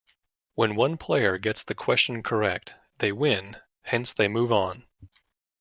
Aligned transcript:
When 0.55 0.75
one 0.75 0.97
player 0.97 1.37
gets 1.37 1.61
the 1.61 1.75
question 1.75 2.23
correct, 2.23 2.73
they 2.97 3.11
win, 3.11 3.57
hence 3.83 4.13
they 4.13 4.27
move 4.27 4.51
on. 4.51 4.87